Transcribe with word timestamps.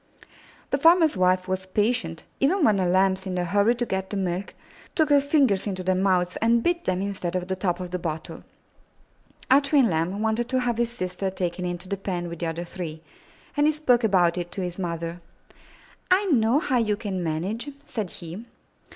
The 0.71 0.79
farmer's 0.79 1.15
wife 1.15 1.47
was 1.47 1.67
patient, 1.67 2.23
even 2.39 2.63
when 2.63 2.77
the 2.77 2.87
Lambs, 2.87 3.27
in 3.27 3.35
their 3.35 3.45
hurry 3.45 3.75
to 3.75 3.85
get 3.85 4.09
the 4.09 4.17
milk, 4.17 4.55
took 4.95 5.11
her 5.11 5.21
fingers 5.21 5.67
into 5.67 5.83
their 5.83 5.93
mouths 5.93 6.39
and 6.41 6.63
bit 6.63 6.85
them 6.85 7.03
instead 7.03 7.35
of 7.35 7.47
the 7.47 7.55
top 7.55 7.79
of 7.79 7.91
the 7.91 7.99
bottle. 7.99 8.43
Our 9.51 9.61
twin 9.61 9.91
Lamb 9.91 10.19
wanted 10.23 10.49
to 10.49 10.61
have 10.61 10.79
his 10.79 10.89
sister 10.91 11.29
taken 11.29 11.65
into 11.65 11.87
the 11.87 11.97
pen 11.97 12.29
with 12.29 12.39
the 12.39 12.47
other 12.47 12.63
three, 12.65 13.03
and 13.55 13.67
he 13.67 13.71
spoke 13.71 14.03
about 14.03 14.39
it 14.39 14.51
to 14.53 14.61
his 14.63 14.79
mother. 14.79 15.19
'*I 16.09 16.25
know 16.31 16.57
how 16.57 16.79
you 16.79 16.95
can 16.95 17.23
manage," 17.23 17.69
said 17.85 18.09
he. 18.09 18.43